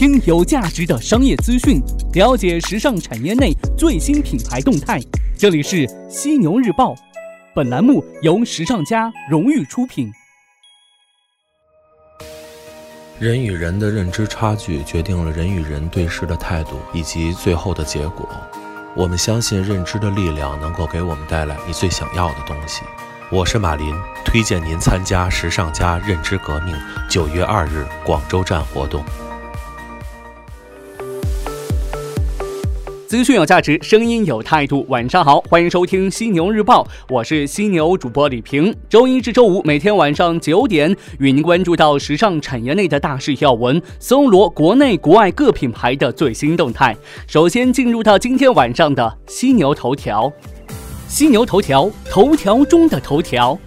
[0.00, 1.78] 听有价值的商业资讯，
[2.14, 4.98] 了解时尚产业内最新品牌动态。
[5.36, 6.94] 这里是犀牛日报，
[7.54, 10.10] 本栏目由时尚家荣誉出品。
[13.18, 18.26] 人与人的认知差距，决定了人与人对事的态度以及最后的结果。
[18.96, 22.80] 我们相信认知的力量能够给我们带来你最想要的东西。
[23.30, 23.94] 我是马林，
[24.24, 26.74] 推荐您参加时尚家认知革命
[27.06, 29.04] 九月二日广州站活动。
[33.10, 34.86] 资讯有价值，声音有态度。
[34.88, 38.72] 晚上好，欢迎收听犀牛日报，我是犀牛主播李平。
[38.88, 46.96] 周一至周五每天晚上九点，与您关注到时尚产业内的大事要闻，搜罗国内国外各品牌的最新动态。
[47.26, 50.32] 首先进入到今天晚上的犀牛头条。
[51.08, 53.58] 犀牛头条，头条中的头条。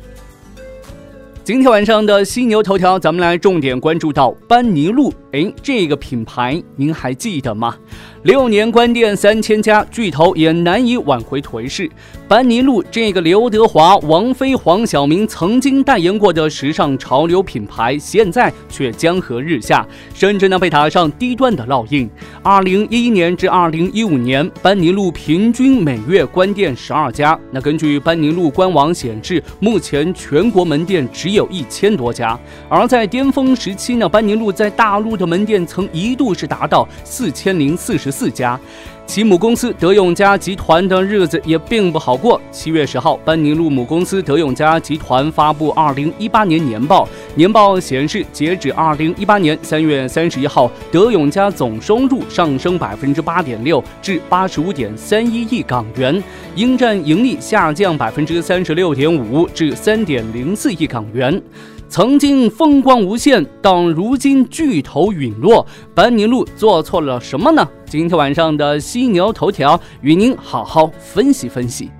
[1.44, 5.14] 今天晚上的犀牛头条，咱们来重点关注到班尼路。
[5.34, 7.76] 哎，这个品牌您还记得吗？
[8.24, 11.92] 六年关店三千家，巨头也难以挽回颓势。
[12.26, 22.10] 班尼路这个刘德华、王菲、黄晓明曾经代言过的时尚潮流品牌，现在却江河日下，甚至呢被打上低端的烙印。
[22.42, 27.38] 二零一一年至二零一五年，班尼路平均每月关店十二家。
[27.52, 32.40] 那根据班尼路官网显示，目前全国门店只有一千多家。
[32.70, 38.60] 而在巅峰时期呢，班尼路在大陆的门店曾一度是达到四千零四十四家。
[39.06, 42.40] 其母公司德永家集团的日子也并不好过。
[42.52, 47.06] 七月十号，班尼路母公司德永家集团发布二零一八年年报，
[47.36, 56.24] 年报显示，截止二零一八年三月三十一号，德永家总收入上升百分之八点六，至八十五点三一亿港元，
[56.56, 61.42] 应占盈利下降百分之三十六点五，至三点零四亿港元。
[61.90, 67.68] 曾经风光无限，到如今巨头陨落，班尼路做错了什么呢？
[67.94, 71.92] 今天晚上的犀牛头条与您好好分析分析。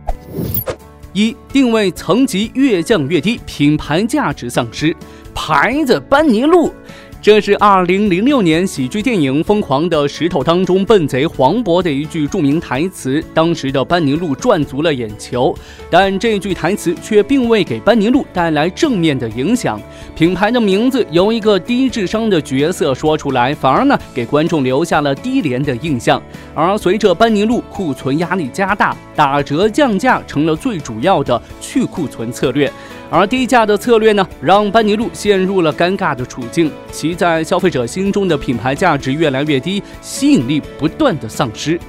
[1.14, 4.98] 一定位层级越降越低，品牌价值丧失，
[5.36, 6.74] 牌子班尼路。
[7.24, 15.56] 这是二零零六年喜剧电影《疯狂的石头》当中笨贼黄渤的一句著名台词，当时的班尼路赚足了眼球，
[15.90, 19.82] 但这句台词却并未给班尼路带来正面的影响。
[20.14, 26.22] 品牌的名字由一个低智商的角色说出来，反而呢给观众留下了低廉的印象。
[26.54, 32.70] 而随着班尼路库存压力加大，打折降价成了最主要的去库存策略。
[33.16, 36.72] 而低价的策略呢，让班尼路陷入了尴尬的处境。
[36.92, 41.80] 其在消费者心中的品牌价值越来越低，吸引力不断的丧失。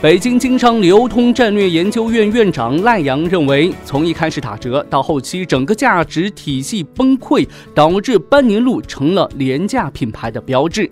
[0.00, 10.90] 北京经商流通战略研究院院长赖阳认为，从一开始打折到后期整个价值体系崩溃，导致班尼路成了廉价品牌的标志。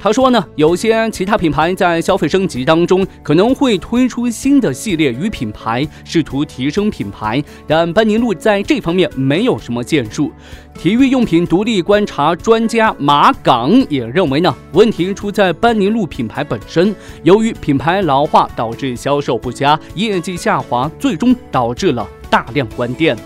[0.00, 10.30] 他说呢，有些其他品牌在消费升级当中可能会推出新的系列与品牌，试图提升品牌，但班尼路在这方面没有什么建树。
[10.72, 16.94] 体育用品独立观察专家马岗也认为呢，问题出在班尼路品牌本身，
[17.24, 23.16] 由于品牌老化导致销售不佳，业绩下滑，最终导致了大量关店。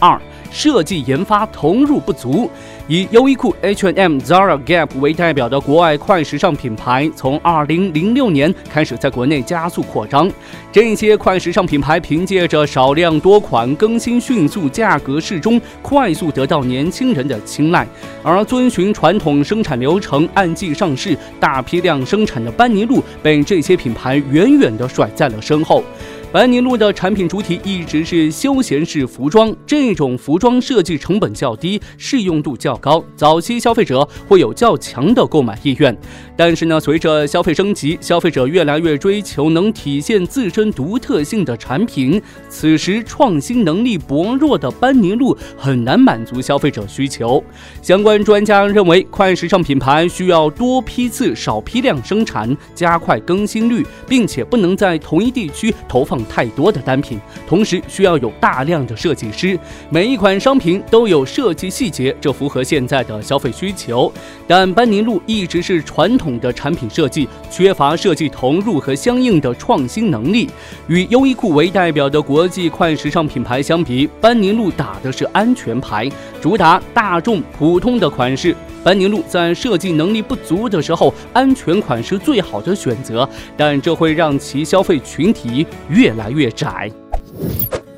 [0.00, 0.20] 二。
[0.50, 2.50] 设计研发投入不足，
[2.86, 10.30] 以优衣库、H&M、Zara、Gap 为代表的国外快时尚品牌，从2006年开始在国内加速扩张。
[10.72, 17.86] 这些快时尚品牌凭借着少量多款、更新迅速、价格适中，快速得到年轻人的青睐。
[18.22, 25.82] 而遵循传统生产流程、按季上市、大批量生产的班尼路，被这些品牌远远地甩在了身后。
[26.30, 35.96] 班尼路的产品主体一直是休闲式服装，这种服装设计成本较低，适用度较高，早期消费者会有较强的购买意愿。
[36.36, 47.42] 但是呢，随着消费升级，消费者越来越追求能体现自身独特性的产品，此时创新能力薄弱的班尼路很难满足消费者需求。
[47.80, 56.17] 相关专家认为，快时尚品牌需要多批次、少批量生产，加快更新率，并且不能在同一地区投放。
[56.26, 59.58] 太多的单品，同时需要有大量的设计师，
[59.90, 64.12] 每一款商品都有设计细节，这符合现在的消费需求。
[64.46, 70.48] 但班尼路一直是传统的产品设计，缺乏设计投入和相应的创新能力。
[70.88, 76.08] 与优衣库为代表的国际快时尚品牌相比，班尼路打的是安全牌，
[76.40, 78.54] 主打大众普通的款式。
[78.84, 86.90] 班尼路在设计能力不足的时候，安全款是最好的选择，但这会让其消费群体越越来越窄。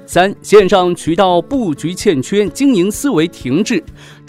[0.05, 3.81] 三线上渠道布局欠缺，经营思维停滞。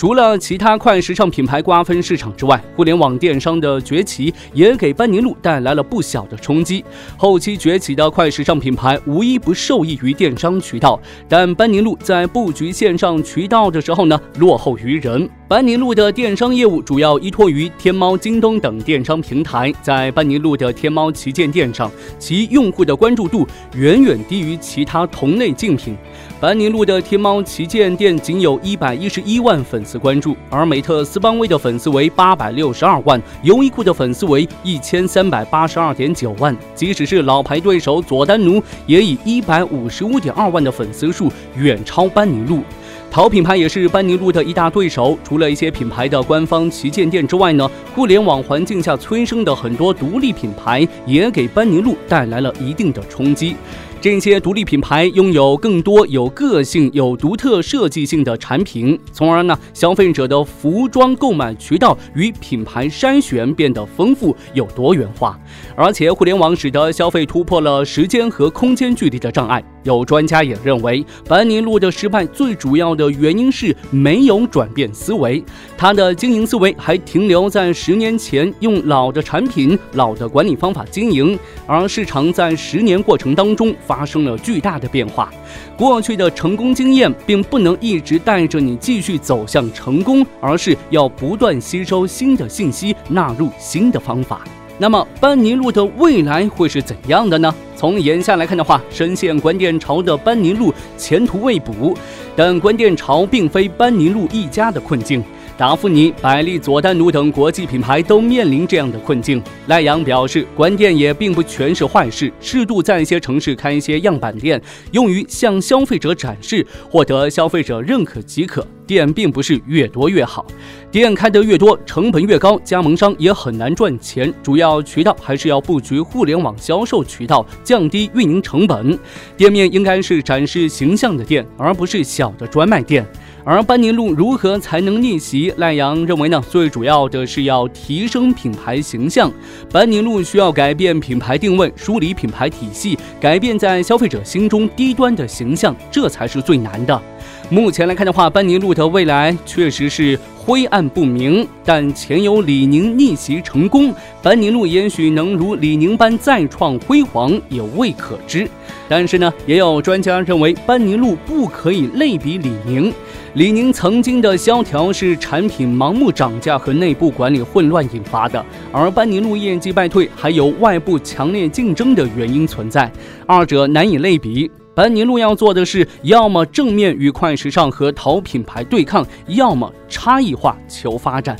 [0.01, 6.83] 除了其他快时尚品牌瓜分市场之外，互联网电商的崛起也给班尼路带来了不小的冲击。
[7.17, 10.99] 后期崛起的快时尚品牌无一不受益于电商渠道，
[11.29, 15.29] 但班尼路在布局线上渠道的时候呢，落后于人。
[15.47, 23.45] 班尼路的电商业务主要依托于天猫、京东等电商平台，在班尼路的天猫旗舰店上，其用户的关注度
[23.75, 25.95] 远远低于其他同类竞品。
[26.41, 36.57] 班尼路的天猫旗舰店仅有一百一十一万粉丝关注，而美特斯邦威的粉丝为八百六十二万，优衣库的粉丝为一千三百八十二点九万。
[36.73, 42.63] 即使是老牌对手佐丹奴，也以一百五十五点二万的粉丝数远超班尼路。
[43.11, 45.15] 淘品牌也是班尼路的一大对手。
[45.23, 53.55] 除了一些品牌的官方旗舰店之外呢，互联网环境下催生的很多独立品牌也给班尼路带来了一定的冲击。
[54.01, 65.39] 这些独立品牌拥有更多有个性、有独特设计性的产品，从而呢，消费者的服装购买渠道与品牌筛选变得丰富有多元化。
[65.75, 69.63] 而且，互联网使得消费突破了时间和空间距离的障碍。
[69.83, 75.43] 有专家也认为，班尼路的失败最主要的原因是没有转变思维，
[75.77, 83.75] 他的经营思维还停留在十年前，用老的产品、老的管理方法经营，而市场在十年过程当中。
[83.85, 85.31] 发生了巨大的变化，
[85.77, 94.45] 过去的成功经验并不能一直带着你继续走向成功，而是要不断吸收新的信息，纳入新的方法。
[94.81, 97.53] 那么，班尼路的未来会是怎样的呢？
[97.75, 101.95] 从眼下来看的话，深陷关店潮的班尼路前途未卜，
[102.35, 105.23] 但关店潮并非班尼路一家的困境。
[105.61, 109.39] 达芙妮、百丽、佐丹奴等国际品牌都面临这样的困境。
[109.67, 114.59] 赖阳表示，关店也并不全是坏事，适度在一些城市开一些样板店，
[114.91, 118.65] 用于向消费者展示，获得消费者认可即可。
[118.87, 120.45] 店并不是越多越好，
[120.91, 124.33] 店开得越多，成本越高，加盟商也很难赚钱。
[124.43, 128.97] 主要渠道还是要布局互联网销售渠道，降低运营成本。
[129.37, 133.05] 店面应该是展示形象的店，而不是小的专卖店。
[133.43, 135.51] 而班尼路如何才能逆袭？
[135.57, 139.31] 赖阳认为呢，最主要的是要提升品牌形象。
[139.71, 147.01] 班尼路需要改变品牌定位，梳理品牌体系，改变在消费者心中低端的形象，这才是最难的。
[147.49, 153.93] 目前来看的话，班尼路的未来确实是灰暗不明，但前有李宁逆袭成功，
[154.23, 158.49] 班尼路也许能如李宁般再创辉煌，也未可知。
[158.89, 162.91] 但是呢，也有专家认为，班尼路不可以类比李宁。
[163.35, 172.91] 李宁曾经的萧条是产品盲目涨价和内部管理混乱引发的，而班尼路业绩败退还有外部强烈竞争的原因存在，
[173.27, 174.49] 二者难以类比。
[174.73, 181.35] 班尼路要做的是，要么正面与快时尚和淘品牌对抗，要么差异化求发展。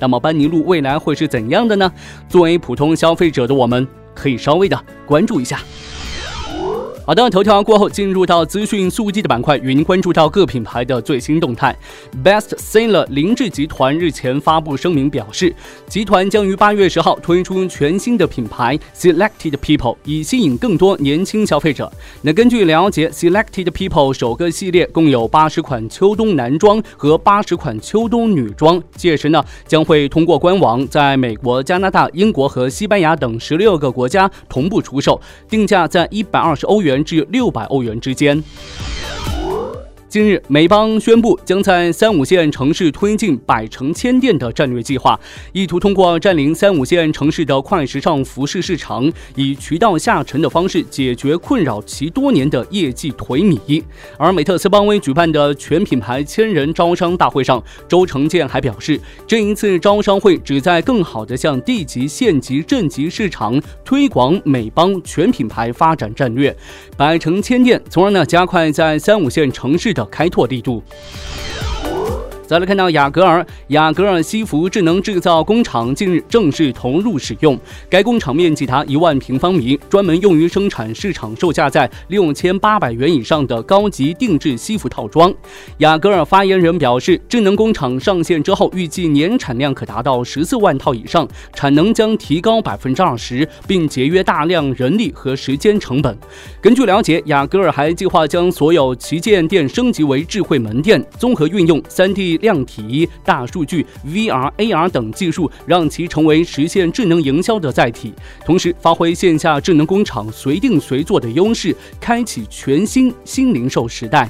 [0.00, 1.90] 那么班尼路未来会是怎样的呢？
[2.28, 5.60] 作为普通消费者的我们，可以稍微的关注一下。
[7.04, 11.76] 好的，头条过后进入到资讯速递的板块，与您关注到各品牌的最新动态。
[12.22, 15.52] Best Seller 凌志集团日前发布声明表示，
[15.88, 21.92] 集团将于八月十号推出全新的品牌 Selected People，以吸引更多年轻消费者。
[22.20, 36.91] 那根据了解，Selected People 首个系列共有八十款秋冬男装和八十款秋冬女装，届时呢将会通过官网在美国、加拿大、英国和西班牙等十六个国家同步出售，定价在一百二十欧元。
[37.04, 38.42] 至六百欧元之间。
[40.12, 45.18] 近日，美邦宣布将在三五线城市推进百城千店的战略计划，
[45.54, 53.82] 意图通过占领三五线城市的快时尚服饰市场，以渠道下沉的方式解决困扰其多年的业绩颓靡。
[54.18, 66.54] 而美特斯邦威举办的全品牌千人招商大会上，周成建还表示，这一次招商会旨在更好地向地级、县级、镇级市场推广美邦全品牌发展战略，
[66.98, 70.01] 百城千店，从而呢加快在三五线城市的。
[70.06, 70.82] 开拓力度。
[72.52, 77.58] 再来看到雅戈尔，雅戈尔西服智能制造工厂近日正式投入使用。
[77.88, 85.32] 该工厂面积达一万平方米，专门用于生产市场售价在六千八百元以上的高级定制西服套装。
[85.78, 96.14] 雅戈尔发言人表示，智能工厂上线之后，预计年产量可达到十四万套以上，产能将提高百分之二十，并节约大量人力和时间成本。
[96.60, 102.38] 根据了解，雅戈尔还计划将所有旗舰店升级为智慧门店，综合运用三 D。
[102.42, 108.12] 量体、大数据、VR、AR 等技术，让其成为实现智能营销的载体，
[108.44, 114.28] 同时发挥线下智能工厂随定随做的优势，开启全新新零售时代。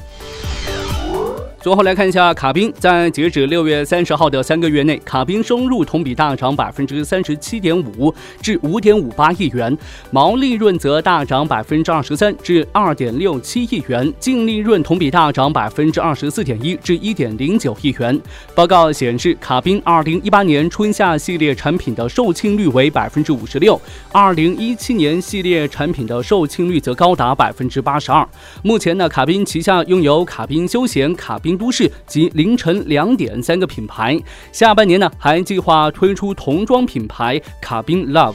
[1.63, 9.79] 最后来看一下卡宾，在截止六月三十号的三个月内，卡宾收入同比大涨百分之三十七点五，至五点五八亿元，
[10.11, 18.21] 毛利润则大涨百分之二十三，至二点六七亿元，净利润同比大涨百分之二十四点一，至一点零九亿元。
[18.57, 28.29] 报告显示，卡宾二零一八年春夏系列产品的售罄率为百分之五十六，二零一七年系列产品的售罄率则高达百分之八十二。
[28.65, 31.52] 目前呢，卡宾旗下拥有卡宾休闲、卡宾。
[31.57, 34.19] 都市及凌晨两点三个品牌，
[34.53, 38.35] 下半年呢还计划推出童装品牌卡宾 Love。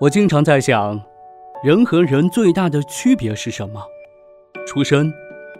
[0.00, 1.00] 我经常在想，
[1.62, 3.80] 人和人最大的区别是什么？
[4.66, 5.12] 出身、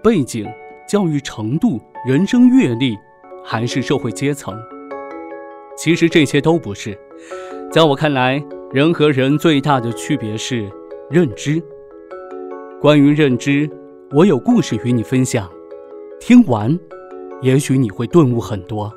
[0.02, 0.46] 背景、
[0.88, 2.96] 教育程度、人生阅历，
[3.44, 4.56] 还是社会阶层？
[5.76, 6.99] 其实这些都不是，
[7.70, 10.68] 在我看来，人和人最大的区别是
[11.08, 11.62] 认知。
[12.80, 13.70] 关于认知。
[14.14, 15.50] 我有故事与你分享，
[16.21, 16.78] 听完，
[17.40, 18.92] 也许你会顿悟很多。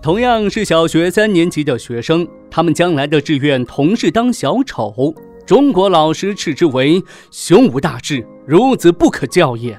[0.00, 5.14] 同样是小学三年级的学生，他们将来的志愿同是当小丑。
[5.46, 9.78] 中国老师斥之为胸无大志，孺子不可教也。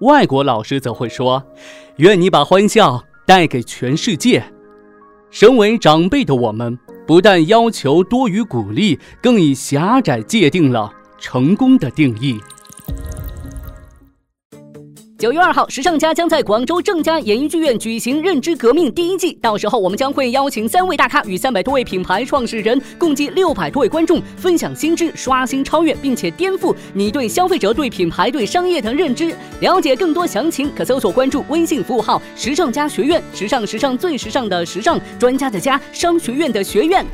[0.00, 1.42] 外国老师则会说
[1.96, 4.44] ：“愿你把欢笑带给全世界。”
[5.32, 6.78] 身为长辈的我们。
[7.10, 12.38] 不但要求多于鼓励，更以狭窄界定了成功的定义。
[15.20, 29.36] 九月二号，时尚家将在广州正佳演艺剧院举行《认知革命》第一季，到时候我们将会邀请三位大咖与三百多位品牌创始人，共计六百多位观众分享新知，刷新、超越，并且颠覆你对消费者、对品牌、对商业的认知。
[29.60, 37.04] 了解更多详情，可搜索关注微信服务号“时尚家学院”，时尚时尚最时尚的时尚专家的家，商学院的学院。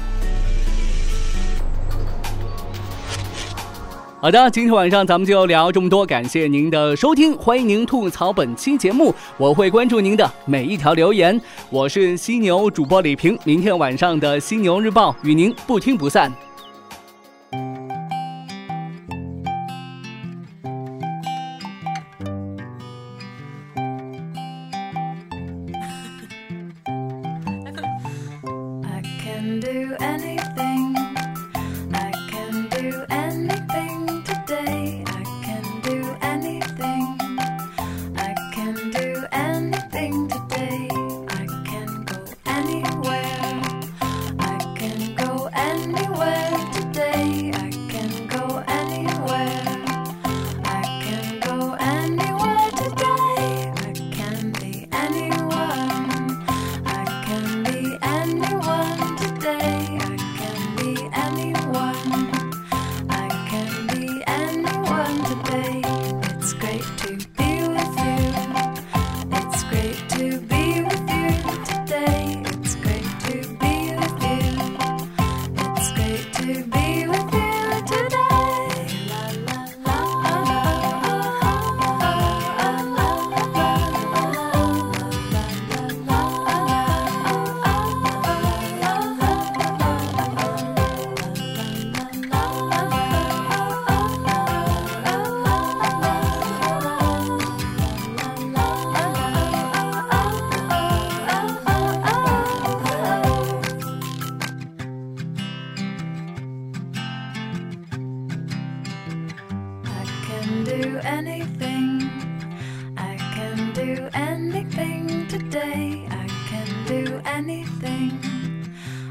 [4.26, 11.40] 好的，今天晚上咱们就聊这么多，感谢您的收听，欢迎您吐槽本期节目，我会关注您的每一条留言。
[11.70, 16.28] 我是犀牛主播李平，明天晚上的犀牛日报与您不听不散。
[117.36, 118.18] anything.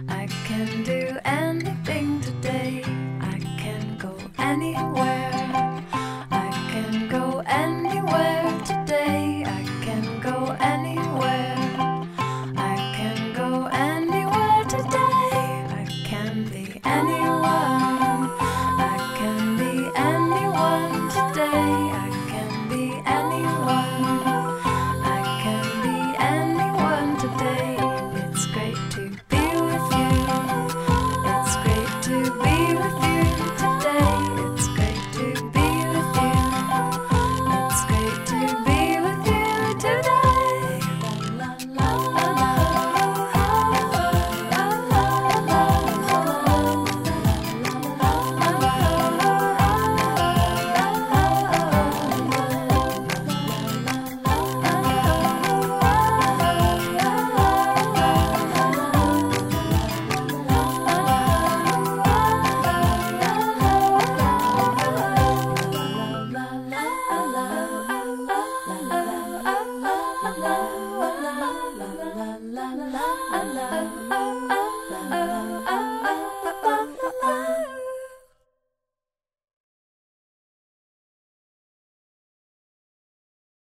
[0.10, 1.45] I can do anything.